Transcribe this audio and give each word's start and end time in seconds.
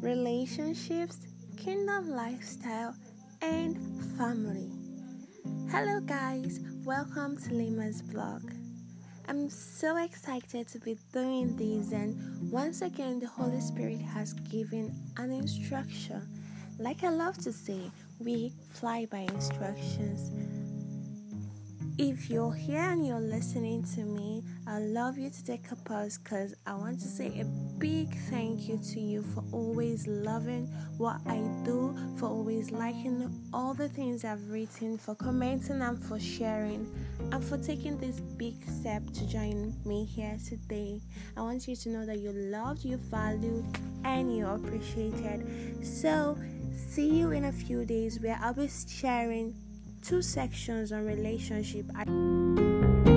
relationships, 0.00 1.18
kingdom 1.56 2.10
lifestyle, 2.10 2.94
and 3.40 3.76
family. 4.18 4.70
Hello, 5.70 6.00
guys, 6.00 6.60
welcome 6.84 7.36
to 7.38 7.54
Lima's 7.54 8.02
blog. 8.02 8.42
I'm 9.28 9.48
so 9.48 9.96
excited 9.96 10.68
to 10.68 10.78
be 10.80 10.98
doing 11.12 11.56
this, 11.56 11.92
and 11.92 12.50
once 12.50 12.82
again, 12.82 13.20
the 13.20 13.26
Holy 13.26 13.60
Spirit 13.60 14.00
has 14.00 14.34
given 14.34 14.94
an 15.16 15.32
instruction. 15.32 16.20
Like 16.78 17.04
I 17.04 17.08
love 17.08 17.38
to 17.38 17.52
say, 17.52 17.90
we 18.18 18.52
fly 18.70 19.06
by 19.10 19.26
instructions. 19.34 20.30
If 21.96 22.28
you're 22.28 22.52
here 22.52 22.80
and 22.80 23.06
you're 23.06 23.20
listening 23.20 23.84
to 23.94 24.00
me, 24.00 24.13
I 24.74 24.78
love 24.80 25.18
you 25.18 25.30
to 25.30 25.44
take 25.44 25.70
a 25.70 25.76
pause 25.76 26.18
because 26.18 26.52
I 26.66 26.74
want 26.74 26.98
to 27.02 27.06
say 27.06 27.28
a 27.38 27.44
big 27.78 28.12
thank 28.28 28.68
you 28.68 28.80
to 28.92 28.98
you 28.98 29.22
for 29.22 29.44
always 29.52 30.08
loving 30.08 30.66
what 30.98 31.20
I 31.26 31.36
do, 31.64 31.96
for 32.16 32.26
always 32.26 32.72
liking 32.72 33.30
all 33.52 33.72
the 33.72 33.88
things 33.88 34.24
I've 34.24 34.50
written, 34.50 34.98
for 34.98 35.14
commenting 35.14 35.80
and 35.80 35.96
for 36.02 36.18
sharing, 36.18 36.92
and 37.30 37.44
for 37.44 37.56
taking 37.56 37.98
this 37.98 38.18
big 38.18 38.56
step 38.68 39.06
to 39.12 39.28
join 39.28 39.76
me 39.84 40.06
here 40.06 40.36
today. 40.44 41.00
I 41.36 41.42
want 41.42 41.68
you 41.68 41.76
to 41.76 41.88
know 41.90 42.04
that 42.04 42.18
you're 42.18 42.32
loved, 42.32 42.84
you're 42.84 42.98
valued, 42.98 43.64
and 44.02 44.36
you're 44.36 44.56
appreciated. 44.56 45.86
So, 45.86 46.36
see 46.74 47.10
you 47.10 47.30
in 47.30 47.44
a 47.44 47.52
few 47.52 47.84
days 47.84 48.18
where 48.18 48.40
I'll 48.42 48.54
be 48.54 48.68
sharing 48.88 49.54
two 50.02 50.20
sections 50.20 50.90
on 50.90 51.06
relationship. 51.06 51.86
I- 51.94 53.13